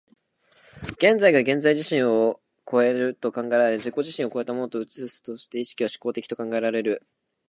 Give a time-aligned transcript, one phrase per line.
[0.93, 7.05] 現在が現在自身を越えると考えられ、自己自身を越えたものを映すとして、意識は志向的と考えられる。